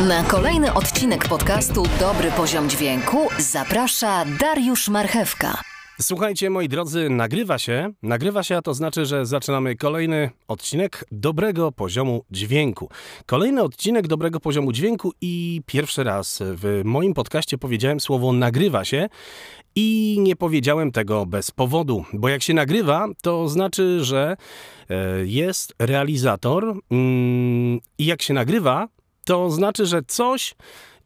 [0.00, 5.60] Na kolejny odcinek podcastu Dobry Poziom Dźwięku zaprasza Dariusz Marchewka.
[6.00, 7.92] Słuchajcie, moi drodzy, nagrywa się.
[8.02, 12.90] Nagrywa się, a to znaczy, że zaczynamy kolejny odcinek dobrego poziomu dźwięku.
[13.26, 19.08] Kolejny odcinek dobrego poziomu dźwięku i pierwszy raz w moim podcaście powiedziałem słowo nagrywa się
[19.76, 24.36] i nie powiedziałem tego bez powodu, bo jak się nagrywa, to znaczy, że
[24.90, 28.88] e, jest realizator mm, i jak się nagrywa,
[29.26, 30.54] to znaczy, że coś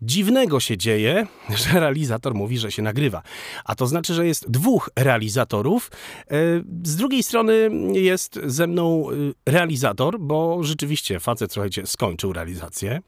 [0.02, 1.26] dziwnego się dzieje,
[1.72, 3.22] że realizator mówi, że się nagrywa.
[3.64, 5.90] A to znaczy, że jest dwóch realizatorów.
[5.90, 6.34] E,
[6.82, 13.00] z drugiej strony jest ze mną e, realizator, bo rzeczywiście facet, słuchajcie, skończył realizację.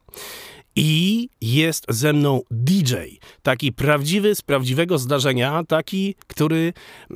[0.76, 2.94] I jest ze mną DJ,
[3.42, 6.72] taki prawdziwy, z prawdziwego zdarzenia, taki, który
[7.10, 7.14] e,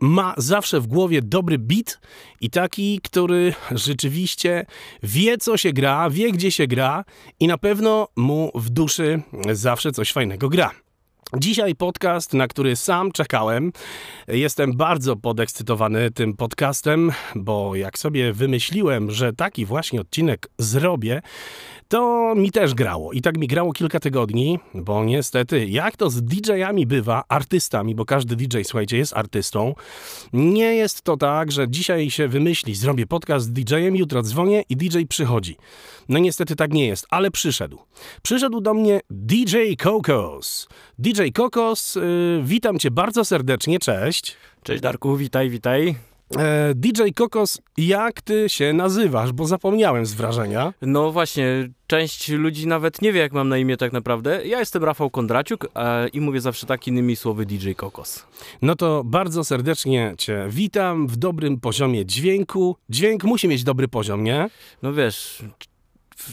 [0.00, 2.00] ma zawsze w głowie dobry beat
[2.40, 4.66] i taki, który rzeczywiście
[5.02, 7.04] wie, co się gra, wie, gdzie się gra
[7.40, 10.70] i na pewno mu w duszy zawsze coś fajnego gra.
[11.36, 13.72] Dzisiaj podcast, na który sam czekałem.
[14.28, 21.22] Jestem bardzo podekscytowany tym podcastem, bo jak sobie wymyśliłem, że taki właśnie odcinek zrobię,
[21.90, 23.12] to mi też grało.
[23.12, 28.04] I tak mi grało kilka tygodni, bo niestety, jak to z DJ-ami bywa, artystami, bo
[28.04, 29.74] każdy DJ, słuchajcie, jest artystą,
[30.32, 34.76] nie jest to tak, że dzisiaj się wymyśli, zrobię podcast z DJ-em, jutro dzwonię i
[34.76, 35.56] DJ przychodzi.
[36.08, 37.78] No niestety tak nie jest, ale przyszedł.
[38.22, 40.68] Przyszedł do mnie DJ Kokos.
[40.98, 42.02] DJ Kokos, yy,
[42.44, 44.36] witam cię bardzo serdecznie, cześć.
[44.62, 46.09] Cześć Darku, witaj, witaj.
[46.38, 49.32] E, DJ Kokos, jak ty się nazywasz?
[49.32, 50.72] Bo zapomniałem z wrażenia.
[50.82, 54.46] No właśnie, część ludzi nawet nie wie, jak mam na imię tak naprawdę.
[54.46, 58.26] Ja jestem Rafał Kondraciuk e, i mówię zawsze tak innymi słowy DJ Kokos.
[58.62, 62.76] No to bardzo serdecznie cię witam w dobrym poziomie dźwięku.
[62.90, 64.50] Dźwięk musi mieć dobry poziom, nie?
[64.82, 65.42] No wiesz,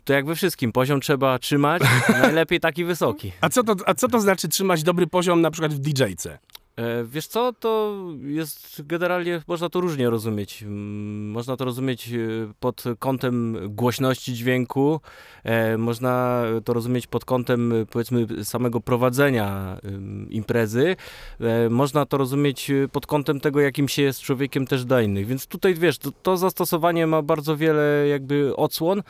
[0.03, 3.31] to jak we wszystkim, poziom trzeba trzymać, najlepiej taki wysoki.
[3.41, 6.37] A co to, a co to znaczy trzymać dobry poziom na przykład w DJ-ce?
[6.77, 10.65] E, wiesz co, to jest generalnie, można to różnie rozumieć.
[10.67, 12.17] Można to rozumieć e,
[12.59, 15.01] pod kątem głośności dźwięku,
[15.43, 19.77] e, można to rozumieć pod kątem powiedzmy samego prowadzenia
[20.29, 20.95] imprezy,
[21.69, 25.27] można to rozumieć pod kątem tego, jakim się jest człowiekiem też dla innych.
[25.27, 29.03] Więc tutaj wiesz, to, to zastosowanie ma bardzo wiele jakby odsłon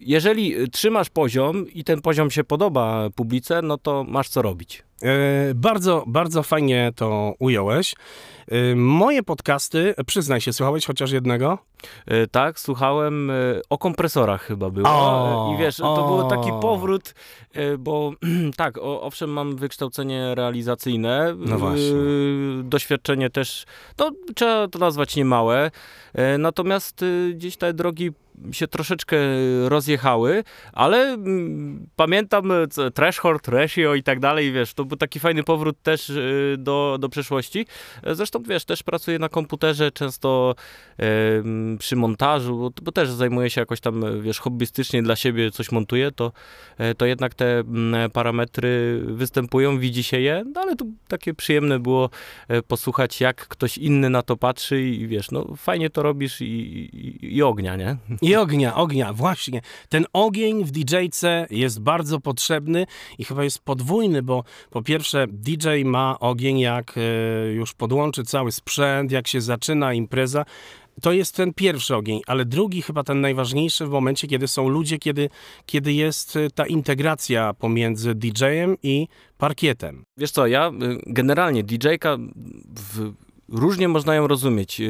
[0.00, 4.86] jeżeli trzymasz poziom i ten poziom się podoba publice, no to masz co robić.
[5.02, 7.94] E, bardzo, bardzo fajnie to ująłeś.
[8.48, 11.58] E, moje podcasty, przyznaj się, słuchałeś chociaż jednego?
[12.06, 13.32] E, tak, słuchałem
[13.70, 14.88] o kompresorach chyba było.
[14.88, 17.14] O, I wiesz, to był taki powrót,
[17.78, 18.12] bo
[18.56, 21.34] tak, owszem, mam wykształcenie realizacyjne.
[21.38, 21.92] No właśnie.
[22.62, 23.64] Doświadczenie też,
[23.96, 25.70] to trzeba to nazwać niemałe.
[26.38, 27.04] Natomiast
[27.34, 28.10] gdzieś te drogi
[28.52, 29.16] się troszeczkę
[29.68, 32.52] rozjechały, ale mm, pamiętam
[32.94, 37.08] Threshold, Ratio i tak dalej, wiesz, to był taki fajny powrót też y, do, do
[37.08, 37.66] przeszłości.
[38.12, 40.54] Zresztą, wiesz, też pracuję na komputerze, często
[41.78, 46.32] przy montażu, bo też zajmuję się jakoś tam, wiesz, hobbystycznie dla siebie coś montuję, to,
[46.78, 47.62] e, to jednak te
[48.12, 52.10] parametry występują, widzi się je, no ale to takie przyjemne było
[52.48, 56.44] e, posłuchać, jak ktoś inny na to patrzy i wiesz, no fajnie to robisz i,
[56.44, 57.96] i, i ognia, nie?
[58.26, 59.60] I ognia, ognia, właśnie.
[59.88, 62.86] Ten ogień w DJ-ce jest bardzo potrzebny
[63.18, 68.52] i chyba jest podwójny, bo po pierwsze DJ ma ogień, jak e, już podłączy cały
[68.52, 70.44] sprzęt, jak się zaczyna impreza,
[71.02, 74.98] to jest ten pierwszy ogień, ale drugi, chyba ten najważniejszy w momencie, kiedy są ludzie,
[74.98, 75.30] kiedy,
[75.66, 79.08] kiedy jest e, ta integracja pomiędzy DJ-em i
[79.38, 80.04] parkietem.
[80.16, 80.72] Wiesz co, ja e,
[81.06, 82.16] generalnie DJ-ka
[83.48, 84.80] różnie można ją rozumieć.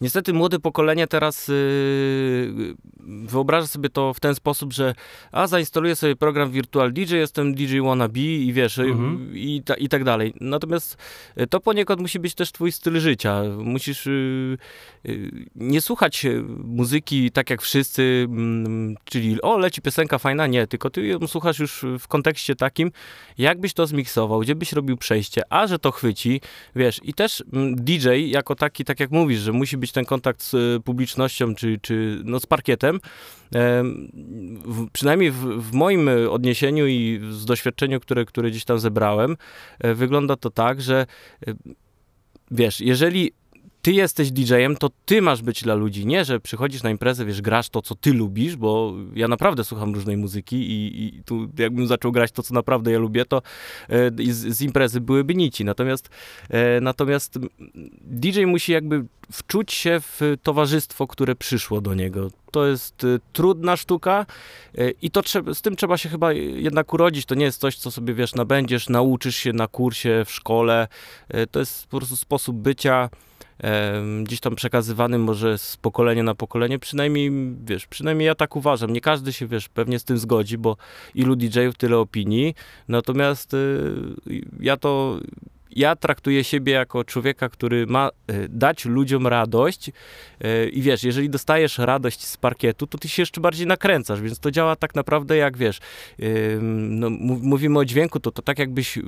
[0.00, 2.74] Niestety młode pokolenie teraz yy,
[3.06, 4.94] wyobraża sobie to w ten sposób, że
[5.32, 9.30] a zainstaluję sobie program Virtual DJ, jestem DJ wannabe i wiesz, mhm.
[9.34, 10.34] i, ta, i tak dalej.
[10.40, 10.96] Natomiast
[11.40, 13.42] y, to poniekąd musi być też twój styl życia.
[13.58, 14.58] Musisz yy,
[15.04, 16.26] yy, nie słuchać
[16.64, 21.58] muzyki tak jak wszyscy, mm, czyli o, leci piosenka fajna, nie, tylko ty ją słuchasz
[21.58, 22.90] już w kontekście takim,
[23.38, 26.40] jakbyś to zmiksował, gdzie byś robił przejście, a że to chwyci,
[26.76, 30.42] wiesz, i też mm, DJ jako taki, tak jak mówisz, że musi być ten kontakt
[30.42, 33.00] z e, publicznością, czy, czy no, z parkietem.
[34.64, 39.36] W, przynajmniej w, w, moim odniesieniu i z doświadczeniu, które, które gdzieś tam zebrałem,
[39.80, 41.06] e, wygląda to tak, że
[41.46, 41.54] e,
[42.50, 43.32] wiesz, jeżeli
[43.82, 47.42] ty jesteś DJ-em, to ty masz być dla ludzi, nie, że przychodzisz na imprezę, wiesz,
[47.42, 51.86] grasz to, co ty lubisz, bo ja naprawdę słucham różnej muzyki i, i tu jakbym
[51.86, 53.42] zaczął grać to, co naprawdę ja lubię, to
[53.88, 55.64] e, z, z, imprezy byłyby nici.
[55.64, 56.08] Natomiast,
[56.50, 57.38] e, natomiast
[58.00, 62.30] DJ musi jakby wczuć się w towarzystwo, które przyszło do niego.
[62.50, 64.26] To jest e, trudna sztuka
[65.02, 65.22] i to
[65.54, 67.26] z tym trzeba się chyba jednak urodzić.
[67.26, 70.88] To nie jest coś, co sobie, wiesz, nabędziesz, nauczysz się na kursie, w szkole.
[71.50, 73.08] To jest po prostu sposób bycia
[74.24, 77.30] gdzieś tam przekazywany może z pokolenia na pokolenie, przynajmniej,
[77.64, 78.92] wiesz, przynajmniej ja tak uważam.
[78.92, 80.76] Nie każdy się, wiesz, pewnie z tym zgodzi, bo
[81.14, 82.54] ilu DJ-ów, tyle opinii,
[82.88, 83.78] natomiast y,
[84.60, 85.20] ja to
[85.78, 91.30] ja traktuję siebie jako człowieka, który ma y, dać ludziom radość y, i wiesz, jeżeli
[91.30, 95.36] dostajesz radość z parkietu, to ty się jeszcze bardziej nakręcasz, więc to działa tak naprawdę
[95.36, 95.78] jak, wiesz,
[96.60, 98.98] no, mówimy o dźwięku, to, to tak jakbyś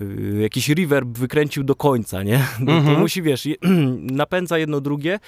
[0.00, 2.46] Y, jakiś reverb wykręcił do końca, nie?
[2.60, 2.94] No, mhm.
[2.94, 3.48] To musi, wiesz,
[4.22, 5.18] napędza jedno drugie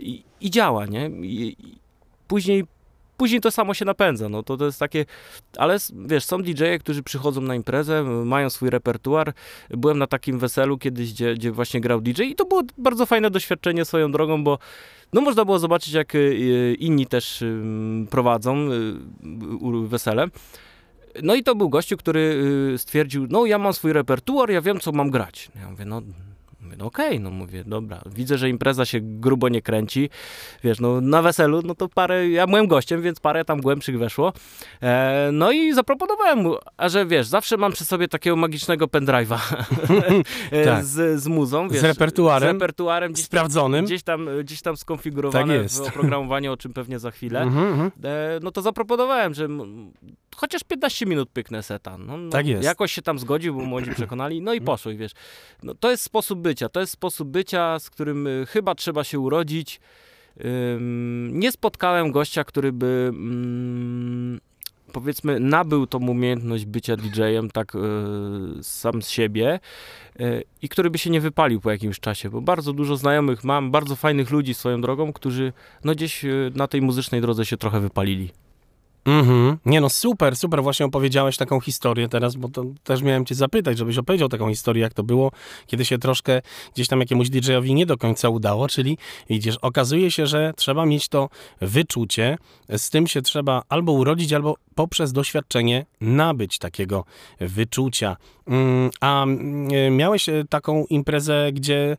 [0.00, 1.10] i, i działa, nie?
[1.22, 1.56] I
[2.28, 2.64] później
[3.20, 5.04] później to samo się napędza, no to, to jest takie,
[5.56, 5.76] ale
[6.06, 9.32] wiesz, są DJ-e, którzy przychodzą na imprezę, mają swój repertuar,
[9.70, 13.30] byłem na takim weselu kiedyś, gdzie, gdzie właśnie grał DJ i to było bardzo fajne
[13.30, 14.58] doświadczenie swoją drogą, bo
[15.12, 17.44] no można było zobaczyć, jak y, inni też
[18.10, 18.68] prowadzą
[19.86, 20.26] wesele,
[21.22, 22.20] no i to był gościu, który
[22.74, 25.50] y, stwierdził, no ja mam swój repertuar, ja wiem, co mam grać.
[25.60, 26.02] Ja mówię, no
[26.70, 30.10] Mówię, no okej, okay, no mówię, dobra, widzę, że impreza się grubo nie kręci,
[30.64, 34.32] wiesz, no na weselu, no to parę, ja byłem gościem, więc parę tam głębszych weszło,
[34.82, 39.38] e, no i zaproponowałem mu, a że wiesz, zawsze mam przy sobie takiego magicznego pendrive'a.
[40.50, 40.84] E, tak.
[40.84, 45.58] z, z muzą, wiesz, z repertuarem, z repertuarem gdzieś sprawdzonym, gdzieś tam, gdzieś tam skonfigurowane
[45.58, 47.90] tak w oprogramowaniu, o czym pewnie za chwilę, mhm, mhm.
[48.04, 49.48] e, no to zaproponowałem, że
[50.36, 52.64] chociaż 15 minut pyknę seta, no, no, tak jest.
[52.64, 55.12] jakoś się tam zgodził, bo młodzi przekonali, no i poszło i wiesz,
[55.62, 56.68] no, to jest sposób bycia.
[56.68, 59.80] To jest sposób bycia, z którym y, chyba trzeba się urodzić.
[61.30, 64.40] Nie spotkałem gościa, który by mm,
[64.92, 67.78] powiedzmy nabył tą umiejętność bycia DJ-em tak y,
[68.62, 69.60] sam z siebie
[70.20, 73.70] y, i który by się nie wypalił po jakimś czasie, bo bardzo dużo znajomych mam,
[73.70, 75.52] bardzo fajnych ludzi swoją drogą, którzy
[75.84, 76.24] no gdzieś
[76.54, 78.30] na tej muzycznej drodze się trochę wypalili.
[79.04, 79.58] Mhm.
[79.66, 80.62] Nie no, super, super.
[80.62, 84.82] Właśnie opowiedziałeś taką historię teraz, bo to też miałem cię zapytać, żebyś opowiedział taką historię,
[84.82, 85.30] jak to było,
[85.66, 86.42] kiedy się troszkę
[86.74, 88.98] gdzieś tam jakiemuś DJ-owi nie do końca udało, czyli
[89.30, 91.28] widzisz, okazuje się, że trzeba mieć to
[91.60, 92.38] wyczucie,
[92.68, 97.04] z tym się trzeba albo urodzić, albo poprzez doświadczenie nabyć takiego
[97.40, 98.16] wyczucia.
[98.46, 101.96] Mm, a mm, miałeś e, taką imprezę, gdzie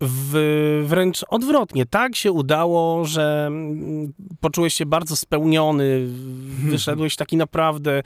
[0.00, 1.86] w, wręcz odwrotnie.
[1.86, 6.06] Tak się udało, że mm, poczułeś się bardzo spełniony,
[6.70, 8.02] wyszedłeś taki naprawdę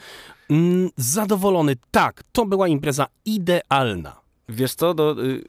[0.50, 1.76] mm, zadowolony.
[1.90, 4.16] Tak, to była impreza idealna.
[4.48, 5.44] Wiesz co, do, y,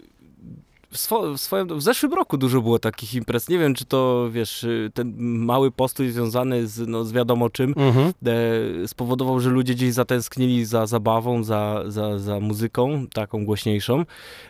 [0.93, 3.49] w, swo, w, swoim, w zeszłym roku dużo było takich imprez.
[3.49, 7.73] Nie wiem, czy to, wiesz, y, ten mały postój związany z, no, z wiadomo czym
[7.77, 8.13] mhm.
[8.25, 13.99] e, spowodował, że ludzie gdzieś zatęsknili za zabawą, za, za, za muzyką, taką głośniejszą.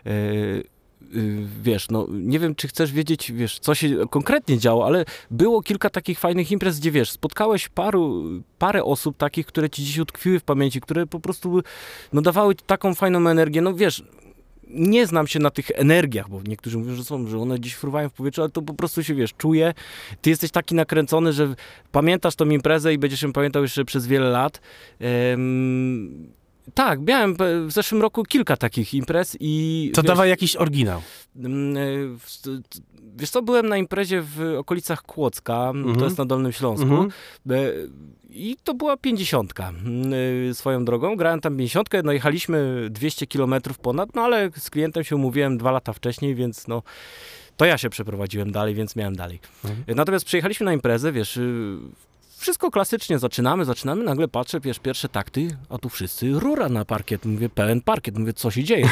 [0.05, 0.13] E,
[1.63, 5.89] wiesz, no nie wiem, czy chcesz wiedzieć, wiesz, co się konkretnie działo, ale było kilka
[5.89, 8.23] takich fajnych imprez, gdzie wiesz, spotkałeś paru,
[8.59, 11.61] parę osób takich, które ci dziś utkwiły w pamięci, które po prostu
[12.13, 14.03] no, dawały taką fajną energię, no wiesz,
[14.73, 18.09] nie znam się na tych energiach, bo niektórzy mówią, że są, że one gdzieś fruwają
[18.09, 19.73] w powietrzu, ale to po prostu się, wiesz, czuje.
[20.21, 21.55] Ty jesteś taki nakręcony, że
[21.91, 24.61] pamiętasz tą imprezę i będziesz ją pamiętał jeszcze przez wiele lat.
[25.31, 26.33] Um,
[26.73, 27.35] tak, miałem
[27.67, 29.91] w zeszłym roku kilka takich imprez i...
[29.93, 31.01] To wiesz, dawaj jakiś oryginał.
[31.35, 31.81] Mm, e,
[33.15, 35.95] wiesz co, byłem na imprezie w okolicach Kłodzka, mhm.
[35.99, 36.85] to jest na Dolnym Śląsku.
[36.85, 37.11] Mhm.
[37.49, 37.53] E,
[38.29, 39.71] I to była pięćdziesiątka
[40.49, 41.15] e, swoją drogą.
[41.15, 45.71] Grałem tam pięćdziesiątkę, no jechaliśmy 200 kilometrów ponad, no ale z klientem się umówiłem dwa
[45.71, 46.83] lata wcześniej, więc no
[47.57, 49.39] to ja się przeprowadziłem dalej, więc miałem dalej.
[49.65, 49.97] Mhm.
[49.97, 51.39] Natomiast przyjechaliśmy na imprezę, wiesz,
[52.43, 57.25] wszystko klasycznie, zaczynamy, zaczynamy, nagle patrzę, wiesz, pierwsze takty, a tu wszyscy rura na parkiet,
[57.25, 58.89] mówię, pełen parkiet, mówię, co się dzieje?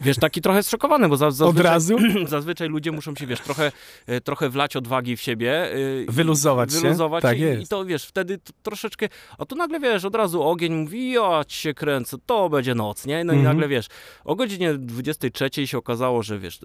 [0.00, 1.96] Wiesz, taki trochę zszokowany, bo zazwyczaj, Od razu?
[2.26, 3.72] zazwyczaj ludzie muszą się, wiesz, trochę,
[4.06, 5.72] e, trochę wlać odwagi w siebie.
[5.72, 5.76] E,
[6.08, 6.80] wyluzować się.
[6.80, 7.62] Wyluzować tak i, jest.
[7.62, 9.08] i to, wiesz, wtedy troszeczkę,
[9.38, 13.24] a tu nagle, wiesz, od razu ogień mówi, ja się kręcę, to będzie noc, nie?
[13.24, 13.40] No mhm.
[13.40, 13.86] i nagle, wiesz,
[14.24, 16.60] o godzinie 23 się okazało, że, wiesz,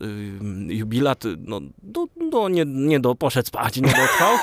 [0.67, 4.37] jubilat, no, do, do, nie, nie do, poszedł spać, nie dotrwał,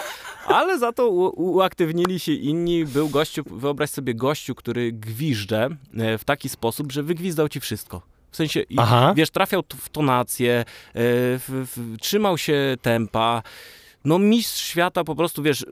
[0.48, 2.84] ale za to uaktywnili się inni.
[2.84, 8.02] Był gościu, wyobraź sobie gościu, który gwiżdże e, w taki sposób, że wygwizdał ci wszystko.
[8.30, 9.12] W sensie, Aha.
[9.16, 13.42] wiesz, trafiał w tonację, e, w, w, trzymał się tempa.
[14.06, 15.66] No mistrz świata po prostu, wiesz...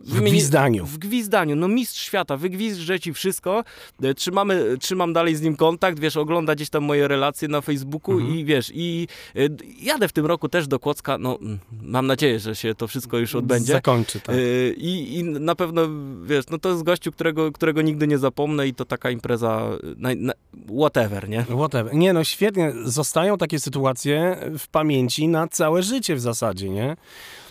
[0.00, 0.86] W gwizdaniu.
[0.86, 3.64] W gwizdaniu, no mistrz świata, wygwizdże ci wszystko,
[4.02, 8.14] e, trzymamy, trzymam dalej z nim kontakt, wiesz, ogląda gdzieś tam moje relacje na Facebooku
[8.14, 8.38] mhm.
[8.38, 9.40] i wiesz, i e,
[9.82, 11.38] jadę w tym roku też do Kłodzka, no
[11.82, 13.72] mam nadzieję, że się to wszystko już odbędzie.
[13.72, 14.36] Zakończy, tak.
[14.36, 15.82] E, I, i na pewno,
[16.24, 20.08] wiesz, no to jest gościu, którego, którego nigdy nie zapomnę i to taka impreza, na,
[20.16, 20.32] na,
[20.78, 21.44] whatever, nie?
[21.44, 21.94] Whatever.
[21.94, 26.96] Nie, no świetnie, zostają takie sytuacje w pamięci na całe życie w zasadzie, nie?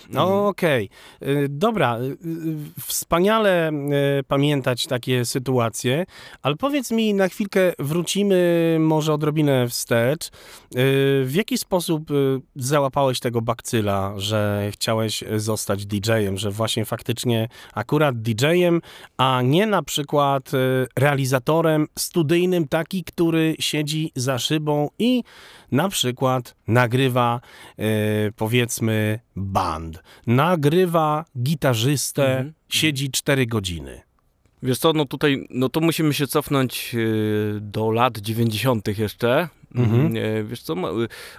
[0.10, 0.46] No mhm.
[0.46, 0.90] okej.
[1.22, 1.48] Okay.
[1.50, 2.18] Dobra, y, y,
[2.86, 3.72] wspaniale
[4.20, 6.06] y, pamiętać takie sytuacje,
[6.42, 10.30] ale powiedz mi na chwilkę, wrócimy może odrobinę wstecz.
[11.26, 12.10] W jaki sposób
[12.56, 18.82] załapałeś tego bakcyla, że chciałeś zostać DJ-em, że właśnie faktycznie akurat DJ-em,
[19.18, 20.52] a nie na przykład
[20.96, 25.24] realizatorem studyjnym, taki, który siedzi za szybą i
[25.72, 27.42] na przykład nagrywa
[28.36, 32.54] powiedzmy band, nagrywa gitarzystę, mhm.
[32.70, 34.02] siedzi 4 godziny.
[34.64, 38.88] Wiesz co, no tutaj, no to musimy się cofnąć yy, do lat 90.
[38.98, 40.14] jeszcze, Mhm.
[40.48, 40.76] Wiesz co,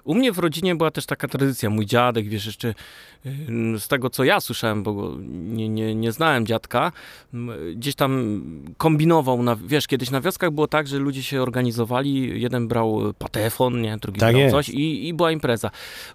[0.05, 1.71] u mnie w rodzinie była też taka tradycja.
[1.71, 2.75] Mój dziadek, wiesz, jeszcze
[3.79, 6.93] z tego, co ja słyszałem, bo nie, nie, nie znałem dziadka,
[7.75, 8.43] gdzieś tam
[8.77, 9.43] kombinował.
[9.43, 13.97] Na, wiesz, kiedyś na wioskach było tak, że ludzie się organizowali, jeden brał patefon, nie,
[13.99, 14.53] drugi tak brał jest.
[14.53, 15.71] coś i, i była impreza.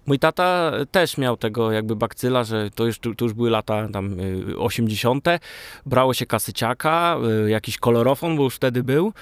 [0.06, 4.16] Mój tata też miał tego jakby bakcyla, że to już, to już były lata tam
[4.58, 5.28] 80.
[5.28, 5.38] Y,
[5.86, 9.12] Brało się kasyciaka, jakiś kolorofon, bo już wtedy był.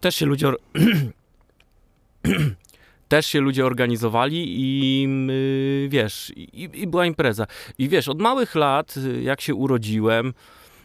[0.00, 0.52] Też się ludzie
[3.08, 5.02] też się ludzie organizowali i
[5.82, 7.46] yy, wiesz, i, i, była impreza.
[7.78, 10.34] I wiesz, od małych lat, jak się urodziłem,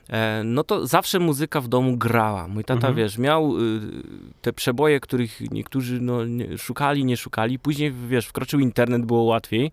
[0.09, 2.47] e, no to zawsze muzyka w domu grała.
[2.47, 2.95] Mój tata, mhm.
[2.95, 3.79] wiesz, miał y,
[4.41, 7.59] te przeboje, których niektórzy no, nie, szukali, nie szukali.
[7.59, 9.71] Później, wiesz, wkroczył internet, było łatwiej.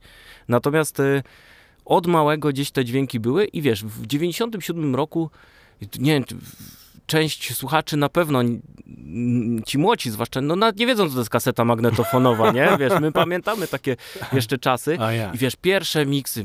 [0.48, 1.22] Natomiast y,
[1.84, 5.30] od małego gdzieś te dźwięki były i wiesz, w 97 roku,
[5.98, 6.24] nie wiem,
[7.08, 8.42] część słuchaczy na pewno,
[9.66, 12.68] ci młodzi zwłaszcza, no nawet nie wiedzą, co to jest kaseta magnetofonowa, nie?
[12.80, 13.96] Wiesz, my pamiętamy takie
[14.32, 14.98] jeszcze czasy.
[15.16, 15.32] Ja.
[15.32, 16.44] I wiesz, pierwsze miksy,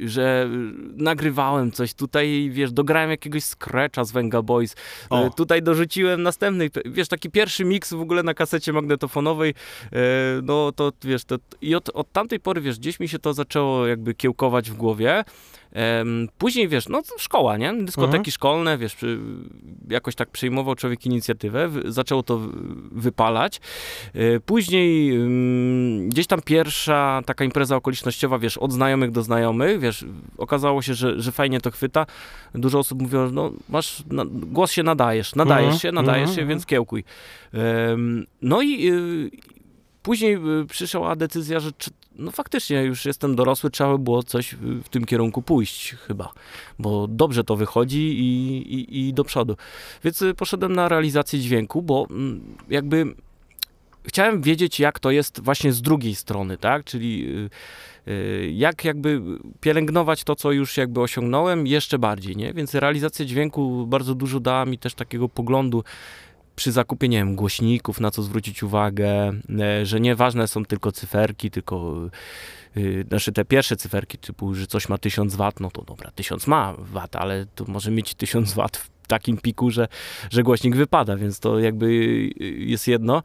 [0.00, 0.48] że
[0.96, 4.76] nagrywałem coś tutaj, wiesz, dograłem jakiegoś scratcha z Venga Boys,
[5.10, 5.26] o.
[5.26, 9.54] E, tutaj dorzuciłem następny, wiesz, taki pierwszy miks w ogóle na kasecie magnetofonowej,
[9.92, 9.96] e,
[10.42, 13.86] no to, wiesz, to, i od, od tamtej pory, wiesz, gdzieś mi się to zaczęło
[13.86, 15.24] jakby kiełkować w głowie.
[16.38, 17.74] Później, wiesz, no szkoła, nie?
[17.74, 18.32] Dyskoteki mhm.
[18.32, 18.96] szkolne, wiesz,
[19.88, 22.40] jakoś tak przejmował człowiek inicjatywę, zaczęło to
[22.92, 23.60] wypalać.
[24.14, 25.18] E, później
[26.08, 30.04] gdzieś tam pierwsza taka impreza okolicznościowa, wiesz, od znajomych do znajomych, wiesz,
[30.38, 32.06] okazało się, że, że fajnie to chwyta.
[32.54, 35.80] Dużo osób mówiło, no masz, głos się nadajesz, nadajesz mhm.
[35.80, 36.48] się, nadajesz się, mhm.
[36.48, 37.04] więc kiełkuj.
[38.42, 39.30] No i y,
[40.02, 41.70] później y, przyszła decyzja, że
[42.20, 46.32] no faktycznie już jestem dorosły, trzeba by było coś w tym kierunku pójść chyba,
[46.78, 49.56] bo dobrze to wychodzi i, i, i do przodu.
[50.04, 53.14] Więc y, poszedłem na realizację dźwięku, bo mm, jakby
[54.04, 56.84] chciałem wiedzieć, jak to jest właśnie z drugiej strony, tak?
[56.84, 57.26] Czyli
[58.08, 59.22] y, jak jakby
[59.60, 62.52] pielęgnować to, co już jakby osiągnąłem, jeszcze bardziej, nie?
[62.52, 65.84] Więc realizacja dźwięku bardzo dużo dała mi też takiego poglądu
[66.60, 71.50] przy zakupie, nie wiem, głośników, na co zwrócić uwagę, e, że nieważne są tylko cyferki,
[71.50, 72.00] tylko
[72.76, 76.46] yy, znaczy te pierwsze cyferki typu, że coś ma 1000 W, no to dobra, 1000
[76.46, 79.88] ma W, ale to może mieć 1000 W w takim piku, że,
[80.30, 81.94] że głośnik wypada, więc to jakby
[82.56, 83.22] jest jedno.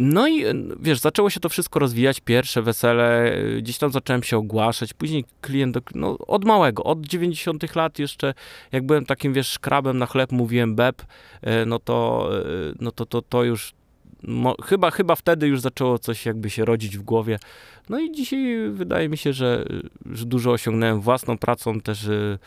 [0.00, 0.44] E, no i
[0.80, 5.78] wiesz, zaczęło się to wszystko rozwijać, pierwsze wesele, gdzieś tam zacząłem się ogłaszać, później klient,
[5.94, 8.34] no od małego, od 90 lat jeszcze,
[8.72, 11.02] jak byłem takim, wiesz, szkrabem na chleb, mówiłem beb,
[11.42, 13.74] e, no to, e, no to, to, to już
[14.22, 17.38] Mo, chyba, chyba wtedy już zaczęło coś jakby się rodzić w głowie.
[17.88, 19.64] No i dzisiaj wydaje mi się, że,
[20.12, 22.08] że dużo osiągnąłem własną pracą też.
[22.08, 22.38] E,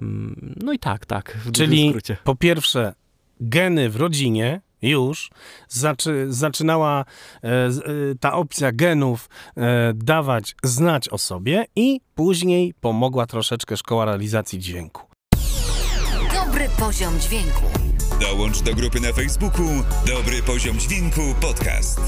[0.00, 1.38] mm, no i tak, tak.
[1.52, 1.94] Czyli
[2.24, 2.94] po pierwsze
[3.40, 4.60] geny w rodzinie,
[4.90, 5.30] już
[5.68, 7.04] zaczy, zaczynała
[7.44, 7.70] e, e,
[8.20, 15.02] ta opcja genów e, dawać znać o sobie i później pomogła troszeczkę szkoła realizacji dźwięku.
[16.34, 17.62] Dobry poziom dźwięku.
[18.20, 19.68] Dołącz do grupy na Facebooku
[20.06, 22.00] Dobry Poziom Dźwięku Podcast.